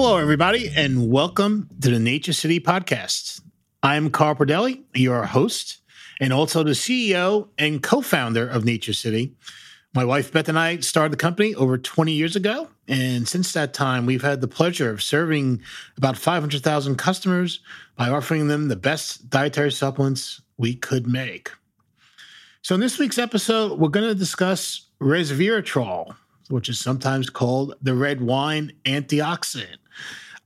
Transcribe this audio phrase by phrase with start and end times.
[0.00, 3.40] Hello, everybody, and welcome to the Nature City podcast.
[3.82, 5.78] I'm Carl Pradelli, your host,
[6.20, 9.34] and also the CEO and co founder of Nature City.
[9.96, 12.68] My wife Beth and I started the company over 20 years ago.
[12.86, 15.62] And since that time, we've had the pleasure of serving
[15.96, 17.58] about 500,000 customers
[17.96, 21.50] by offering them the best dietary supplements we could make.
[22.62, 26.14] So, in this week's episode, we're going to discuss resveratrol,
[26.50, 29.78] which is sometimes called the red wine antioxidant.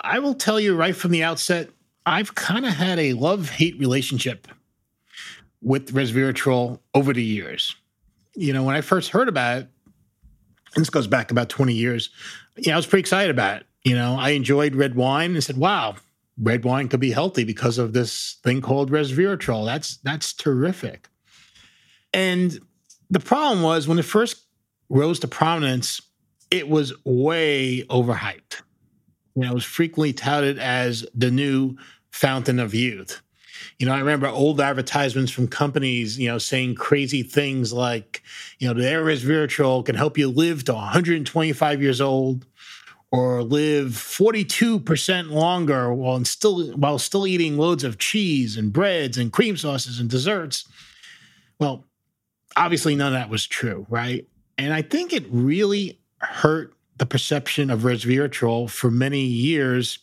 [0.00, 1.70] I will tell you right from the outset,
[2.06, 4.48] I've kind of had a love hate relationship
[5.60, 7.74] with resveratrol over the years.
[8.34, 9.68] You know, when I first heard about it,
[10.74, 12.10] and this goes back about 20 years,
[12.56, 13.66] yeah, I was pretty excited about it.
[13.82, 15.96] You know, I enjoyed red wine and said, wow,
[16.40, 19.64] red wine could be healthy because of this thing called resveratrol.
[19.64, 21.08] That's that's terrific.
[22.12, 22.58] And
[23.10, 24.44] the problem was when it first
[24.88, 26.00] rose to prominence,
[26.50, 28.62] it was way overhyped.
[29.38, 31.76] You know, was frequently touted as the new
[32.10, 33.22] fountain of youth.
[33.78, 38.24] You know, I remember old advertisements from companies, you know, saying crazy things like,
[38.58, 42.46] you know, the resveratrol can help you live to 125 years old
[43.12, 49.32] or live 42% longer while still while still eating loads of cheese and breads and
[49.32, 50.68] cream sauces and desserts.
[51.60, 51.84] Well,
[52.56, 54.26] obviously none of that was true, right?
[54.58, 59.98] And I think it really hurt the perception of resveratrol for many years.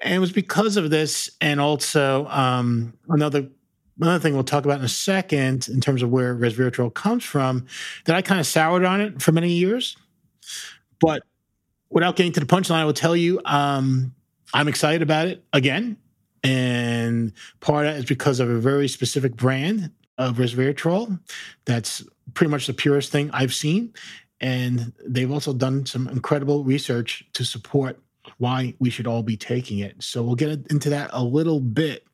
[0.00, 3.48] And it was because of this, and also um, another
[4.00, 7.66] another thing we'll talk about in a second, in terms of where resveratrol comes from,
[8.06, 9.96] that I kind of soured on it for many years.
[11.00, 11.22] But
[11.88, 14.12] without getting to the punchline, I will tell you um,
[14.52, 15.96] I'm excited about it again,
[16.42, 21.20] and part of that is because of a very specific brand of resveratrol.
[21.64, 22.02] That's
[22.34, 23.92] pretty much the purest thing I've seen.
[24.42, 27.98] And they've also done some incredible research to support
[28.38, 30.02] why we should all be taking it.
[30.02, 32.04] So we'll get into that a little bit.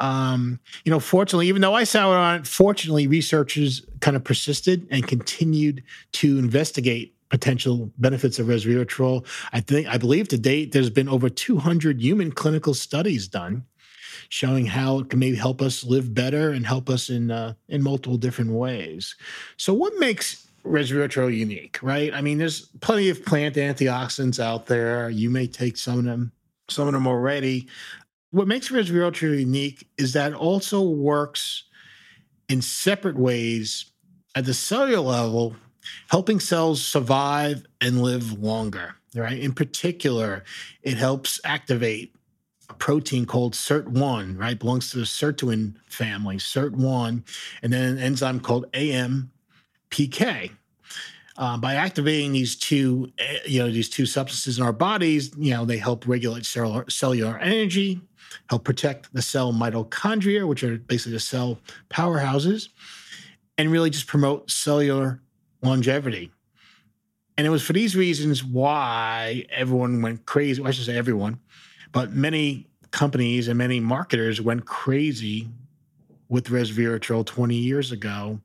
[0.00, 4.86] Um, you know, fortunately, even though I soured on it, fortunately, researchers kind of persisted
[4.90, 5.82] and continued
[6.12, 9.26] to investigate potential benefits of resveratrol.
[9.52, 13.64] I think, I believe to date, there's been over 200 human clinical studies done
[14.28, 17.82] showing how it can maybe help us live better and help us in uh, in
[17.82, 19.16] multiple different ways.
[19.56, 22.12] So, what makes resveratrol unique, right?
[22.14, 25.10] I mean, there's plenty of plant antioxidants out there.
[25.10, 26.32] You may take some of them,
[26.68, 27.68] some of them already.
[28.30, 31.64] What makes resveratrol unique is that it also works
[32.48, 33.86] in separate ways
[34.34, 35.56] at the cellular level,
[36.08, 39.38] helping cells survive and live longer, right?
[39.38, 40.44] In particular,
[40.82, 42.14] it helps activate
[42.68, 44.58] a protein called SIRT1, right?
[44.58, 47.22] Belongs to the sirtuin family, SIRT1,
[47.62, 48.66] and then an enzyme called
[49.92, 50.50] AMPK.
[51.38, 55.52] Uh, by activating these two, eh, you know, these two substances in our bodies, you
[55.52, 58.00] know, they help regulate cellular, cellular energy,
[58.50, 61.58] help protect the cell mitochondria, which are basically the cell
[61.88, 62.68] powerhouses,
[63.56, 65.22] and really just promote cellular
[65.62, 66.30] longevity.
[67.38, 70.60] And it was for these reasons why everyone went crazy.
[70.60, 71.40] Well, I should say everyone,
[71.92, 75.48] but many companies and many marketers went crazy
[76.28, 78.38] with resveratrol 20 years ago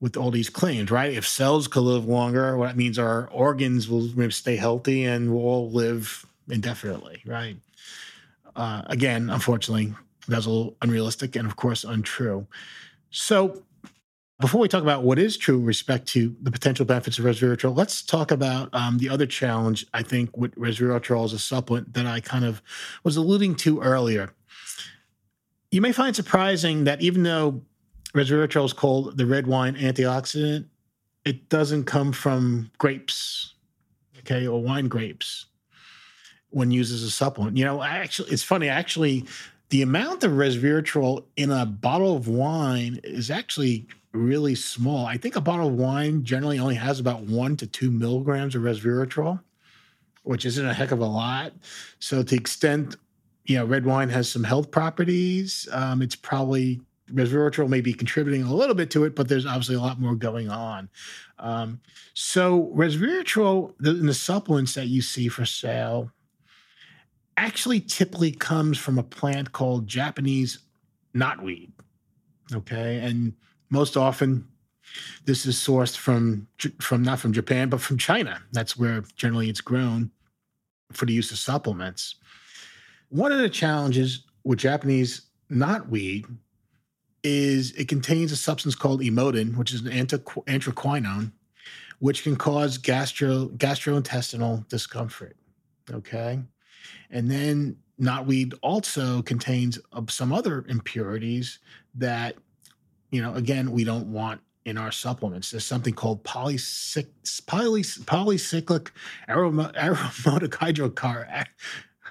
[0.00, 1.12] with all these claims, right?
[1.12, 5.42] If cells could live longer, what that means our organs will stay healthy and we'll
[5.42, 7.56] all live indefinitely, right?
[8.56, 9.94] Uh, again, unfortunately,
[10.28, 12.46] that's a little unrealistic and, of course, untrue.
[13.10, 13.62] So,
[14.40, 17.76] before we talk about what is true with respect to the potential benefits of resveratrol,
[17.76, 22.04] let's talk about um, the other challenge I think with resveratrol as a supplement that
[22.04, 22.60] I kind of
[23.04, 24.34] was alluding to earlier.
[25.70, 27.62] You may find surprising that even though
[28.14, 30.66] resveratrol is called the red wine antioxidant,
[31.24, 33.54] it doesn't come from grapes,
[34.20, 35.46] okay, or wine grapes
[36.50, 37.56] when used as a supplement.
[37.56, 38.68] You know, actually, it's funny.
[38.68, 39.24] Actually,
[39.70, 45.06] the amount of resveratrol in a bottle of wine is actually really small.
[45.06, 48.62] I think a bottle of wine generally only has about one to two milligrams of
[48.62, 49.40] resveratrol,
[50.22, 51.52] which isn't a heck of a lot.
[51.98, 52.96] So, to the extent
[53.46, 56.80] you know, red wine has some health properties, um, it's probably
[57.10, 60.14] resveratrol may be contributing a little bit to it, but there's obviously a lot more
[60.14, 60.88] going on.
[61.38, 61.80] Um,
[62.14, 66.10] so, resveratrol in the supplements that you see for sale
[67.36, 70.60] actually typically comes from a plant called Japanese
[71.14, 71.70] knotweed.
[72.52, 73.34] Okay, and
[73.70, 74.46] most often
[75.24, 76.46] this is sourced from
[76.80, 78.40] from not from Japan but from China.
[78.52, 80.10] That's where generally it's grown
[80.92, 82.16] for the use of supplements.
[83.08, 86.26] One of the challenges with Japanese knotweed
[87.24, 91.32] is it contains a substance called emodin, which is an anthraquinone,
[91.98, 95.36] which can cause gastro gastrointestinal discomfort.
[95.90, 96.38] Okay.
[97.10, 101.60] And then knotweed also contains uh, some other impurities
[101.94, 102.36] that,
[103.10, 105.50] you know, again, we don't want in our supplements.
[105.50, 107.06] There's something called polycyc,
[107.46, 108.90] poly, polycyclic
[109.28, 111.46] aromatic hydrocarbon.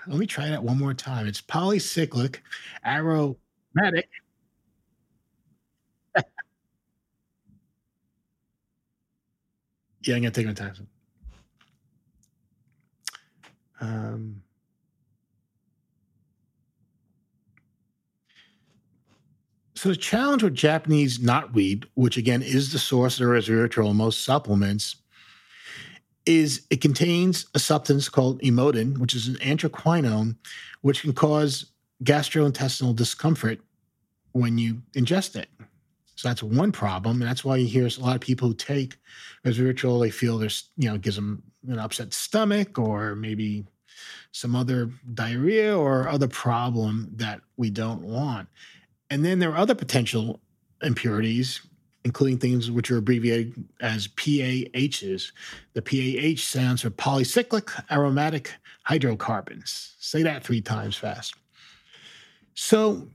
[0.08, 1.28] Let me try that one more time.
[1.28, 2.38] It's polycyclic
[2.86, 4.10] aromatic.
[10.04, 10.88] Yeah, I'm gonna take my time.
[13.82, 14.44] Um,
[19.84, 24.24] So the challenge with Japanese knotweed, which again is the source of resveratrol in most
[24.24, 24.96] supplements,
[26.26, 30.38] is it contains a substance called emodin, which is an anthraquinone,
[30.84, 31.66] which can cause
[32.02, 33.60] gastrointestinal discomfort
[34.32, 35.50] when you ingest it.
[36.16, 38.98] So that's one problem, and that's why you hear a lot of people who take
[39.46, 40.02] resveratrol.
[40.02, 43.66] They feel there's, you know, gives them an upset stomach or maybe
[44.32, 48.48] some other diarrhea or other problem that we don't want.
[49.10, 50.40] And then there are other potential
[50.82, 51.62] impurities,
[52.04, 55.32] including things which are abbreviated as PAHs.
[55.74, 59.96] The PAH stands for polycyclic aromatic hydrocarbons.
[60.00, 61.36] Say that three times fast.
[62.56, 63.08] So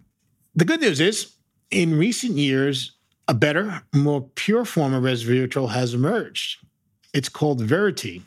[0.55, 1.35] the good news is,
[1.71, 2.93] in recent years,
[3.27, 6.65] a better, more pure form of resveratrol has emerged.
[7.13, 8.23] It's called Verity,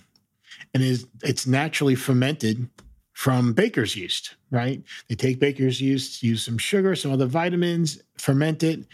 [0.73, 2.69] and is it's naturally fermented
[3.13, 4.81] from baker's yeast, right?
[5.07, 8.85] They take baker's yeast, use some sugar, some other vitamins, ferment it,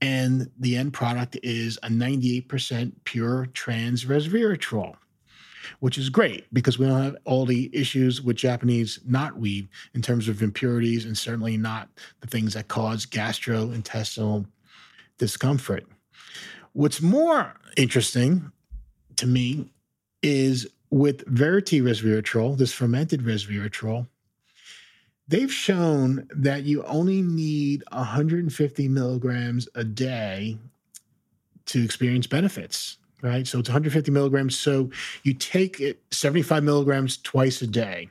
[0.00, 4.94] and the end product is a 98% pure trans resveratrol,
[5.80, 10.28] which is great because we don't have all the issues with Japanese knotweed in terms
[10.28, 11.88] of impurities and certainly not
[12.20, 14.46] the things that cause gastrointestinal
[15.18, 15.86] discomfort.
[16.72, 18.50] What's more interesting
[19.16, 19.70] to me
[20.22, 24.06] is with Verity resveratrol, this fermented resveratrol,
[25.28, 30.58] they've shown that you only need 150 milligrams a day
[31.66, 33.46] to experience benefits, right?
[33.46, 34.56] So it's 150 milligrams.
[34.56, 34.90] So
[35.22, 38.10] you take it 75 milligrams twice a day.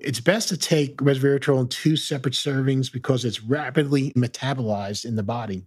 [0.00, 5.22] It's best to take resveratrol in two separate servings because it's rapidly metabolized in the
[5.22, 5.64] body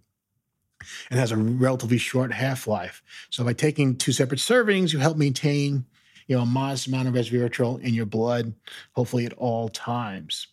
[1.10, 3.02] and has a relatively short half life.
[3.30, 5.84] So by taking two separate servings, you help maintain
[6.26, 8.52] you know, a modest amount of resveratrol in your blood,
[8.92, 10.48] hopefully at all times.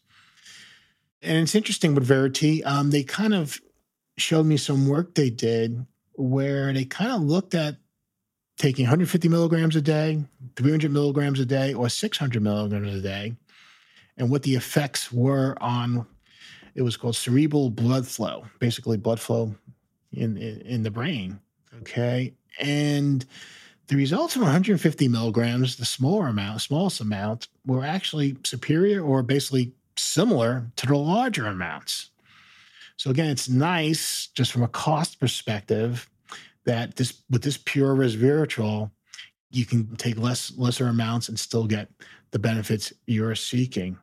[1.21, 3.59] And it's interesting with Verity, um, they kind of
[4.17, 7.77] showed me some work they did where they kind of looked at
[8.57, 10.23] taking 150 milligrams a day,
[10.55, 13.35] 300 milligrams a day, or 600 milligrams a day,
[14.17, 16.05] and what the effects were on
[16.77, 19.55] it was called cerebral blood flow, basically blood flow
[20.13, 21.39] in, in, in the brain.
[21.81, 22.35] Okay.
[22.59, 23.25] And
[23.87, 29.73] the results of 150 milligrams, the smaller amount, smallest amount, were actually superior or basically
[29.95, 32.11] similar to the larger amounts.
[32.95, 36.07] So again, it's nice just from a cost perspective
[36.67, 38.91] that this with this pure resveratrol,
[39.49, 41.89] you can take less lesser amounts and still get
[42.31, 43.97] the benefits you're seeking.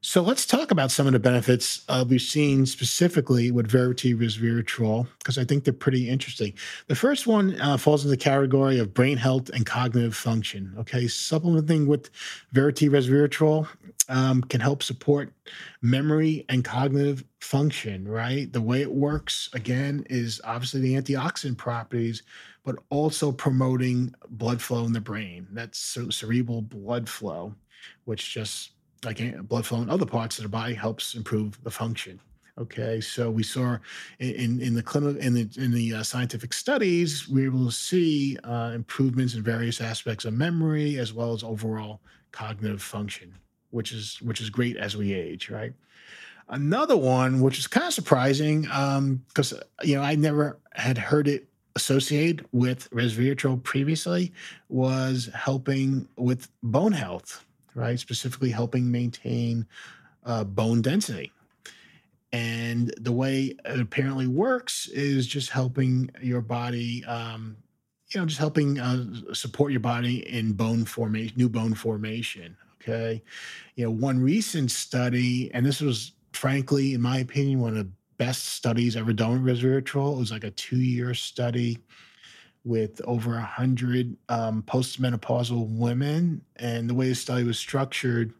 [0.00, 5.06] So let's talk about some of the benefits uh, we've seen specifically with Verity resveratrol,
[5.18, 6.54] because I think they're pretty interesting.
[6.88, 10.74] The first one uh, falls in the category of brain health and cognitive function.
[10.78, 12.10] Okay, supplementing with
[12.50, 13.68] Verity resveratrol
[14.08, 15.32] um, can help support
[15.82, 18.52] memory and cognitive function, right?
[18.52, 22.24] The way it works, again, is obviously the antioxidant properties,
[22.64, 25.46] but also promoting blood flow in the brain.
[25.52, 27.54] That's cerebral blood flow,
[28.04, 28.72] which just
[29.04, 32.20] like blood flow in other parts of the body helps improve the function.
[32.58, 33.78] Okay, so we saw
[34.18, 37.72] in in the clinical in the in the uh, scientific studies, we were able to
[37.72, 43.32] see uh, improvements in various aspects of memory as well as overall cognitive function,
[43.70, 45.72] which is which is great as we age, right?
[46.50, 51.28] Another one, which is kind of surprising, because um, you know I never had heard
[51.28, 54.30] it associated with resveratrol previously,
[54.68, 57.98] was helping with bone health right?
[57.98, 59.66] Specifically helping maintain
[60.24, 61.32] uh, bone density.
[62.32, 67.56] And the way it apparently works is just helping your body, um,
[68.08, 72.56] you know, just helping uh, support your body in bone formation, new bone formation.
[72.80, 73.22] Okay.
[73.76, 77.92] You know, one recent study, and this was frankly, in my opinion, one of the
[78.16, 80.16] best studies ever done with resveratrol.
[80.16, 81.78] It was like a two year study
[82.64, 86.42] with over 100 um, postmenopausal women.
[86.56, 88.32] And the way the study was structured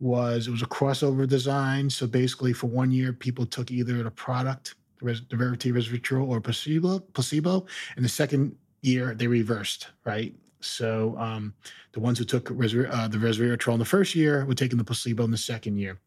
[0.00, 1.88] was it was a crossover design.
[1.88, 6.98] So basically, for one year, people took either the product, the Verity resveratrol, or placebo,
[6.98, 7.66] placebo.
[7.96, 10.34] And the second year, they reversed, right?
[10.60, 11.54] So um,
[11.92, 14.84] the ones who took resver- uh, the resveratrol in the first year were taking the
[14.84, 15.98] placebo in the second year.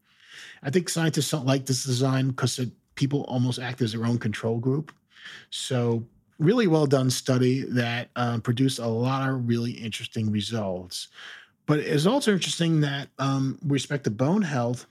[0.64, 2.60] I think scientists don't like this design because
[2.96, 4.94] people almost act as their own control group.
[5.50, 6.06] So
[6.40, 11.08] really well done study that um, produced a lot of really interesting results.
[11.66, 14.86] But it's also interesting that um, with respect to bone health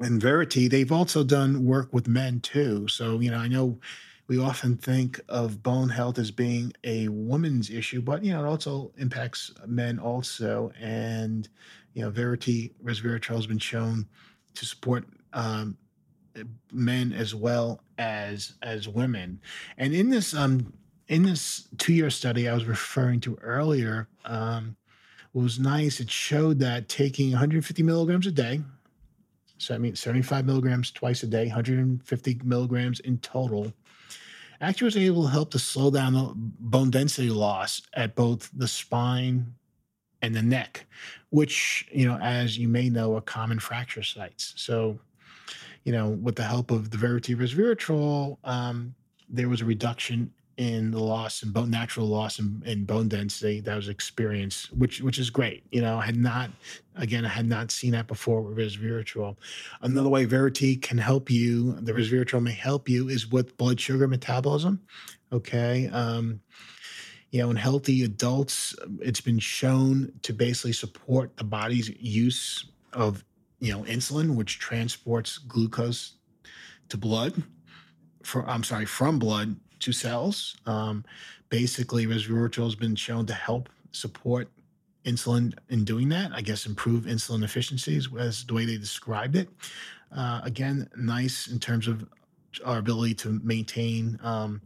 [0.00, 2.88] and Verity, they've also done work with men too.
[2.88, 3.78] So, you know, I know
[4.26, 8.48] we often think of bone health as being a woman's issue, but, you know, it
[8.48, 10.72] also impacts men also.
[10.80, 11.48] And,
[11.94, 14.06] you know, Verity resveratrol has been shown
[14.54, 15.76] to support um,
[16.72, 19.40] men as well as as women.
[19.78, 20.72] And in this um
[21.08, 24.76] in this two year study I was referring to earlier, um,
[25.34, 26.00] was nice.
[26.00, 28.60] It showed that taking 150 milligrams a day,
[29.58, 33.72] so I mean 75 milligrams twice a day, 150 milligrams in total,
[34.60, 38.68] actually was able to help to slow down the bone density loss at both the
[38.68, 39.54] spine
[40.20, 40.86] and the neck,
[41.30, 44.54] which you know, as you may know, are common fracture sites.
[44.56, 44.98] So
[45.84, 48.94] you know, with the help of the Verity resveratrol, um,
[49.28, 53.60] there was a reduction in the loss and bone natural loss in, in, bone density
[53.60, 55.64] that was experienced, which which is great.
[55.72, 56.50] You know, I had not
[56.96, 59.36] again I had not seen that before with resveratrol.
[59.80, 64.06] Another way Verity can help you, the resveratrol may help you, is with blood sugar
[64.06, 64.80] metabolism.
[65.32, 65.88] Okay.
[65.88, 66.40] Um,
[67.30, 73.24] you know, in healthy adults, it's been shown to basically support the body's use of
[73.62, 76.14] you know, insulin, which transports glucose
[76.88, 77.44] to blood.
[78.24, 80.56] For I'm sorry, from blood to cells.
[80.66, 81.04] Um,
[81.48, 84.48] basically, resveratrol has been shown to help support
[85.04, 86.32] insulin in doing that.
[86.34, 89.48] I guess improve insulin efficiencies was the way they described it.
[90.14, 92.04] Uh, again, nice in terms of
[92.64, 94.60] our ability to maintain um,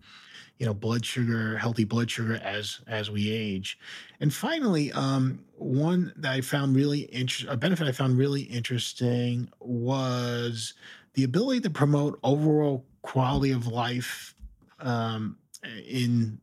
[0.58, 3.78] you know blood sugar healthy blood sugar as as we age.
[4.20, 9.48] And finally um, one that i found really interesting a benefit i found really interesting
[9.60, 10.74] was
[11.14, 14.34] the ability to promote overall quality of life
[14.80, 15.36] um,
[15.88, 16.38] in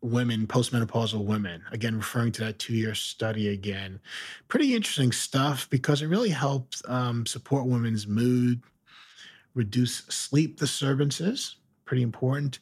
[0.00, 1.62] women postmenopausal women.
[1.70, 4.00] Again referring to that two-year study again.
[4.48, 8.62] Pretty interesting stuff because it really helps um, support women's mood
[9.54, 12.58] reduce sleep disturbances pretty important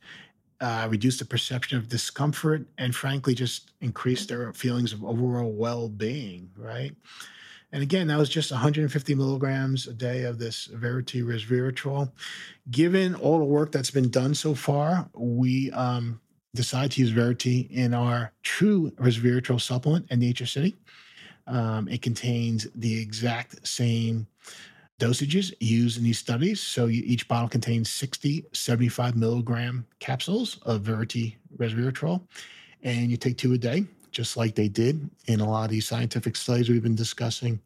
[0.61, 5.88] uh, reduce the perception of discomfort, and frankly, just increase their feelings of overall well
[5.88, 6.95] being, right?
[7.73, 12.11] And again, that was just 150 milligrams a day of this Verity resveratrol.
[12.71, 16.21] Given all the work that's been done so far, we um,
[16.55, 20.76] decided to use Verity in our true resveratrol supplement at Nature City.
[21.47, 24.26] Um, it contains the exact same
[25.00, 26.61] dosages used in these studies.
[26.61, 32.21] So each bottle contains 60, 75 milligram capsules of Verity resveratrol,
[32.83, 35.88] and you take two a day, just like they did in a lot of these
[35.88, 37.61] scientific studies we've been discussing.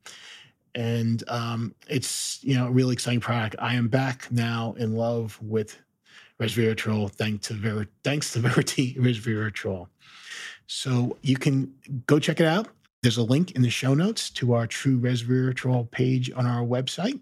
[0.74, 3.56] And um, it's you know a really exciting product.
[3.58, 5.78] I am back now in love with
[6.40, 9.88] resveratrol thanks to Ver- thanks to Verity resveratrol.
[10.66, 11.74] So you can
[12.06, 12.68] go check it out.
[13.04, 17.20] There's a link in the show notes to our True Resveratrol page on our website.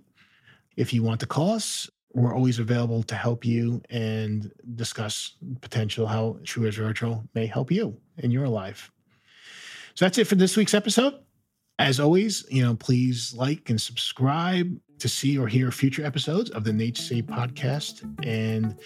[0.77, 6.07] If you want to call us, we're always available to help you and discuss potential
[6.07, 8.93] how True Resveratrol may help you in your life.
[9.97, 11.15] So that's it for this week's episode.
[11.81, 16.63] As always, you know, please like and subscribe to see or hear future episodes of
[16.63, 18.05] the Nature City podcast.
[18.25, 18.79] And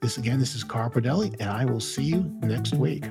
[0.00, 3.04] this again, this is Carl Pradelli, and I will see you next week.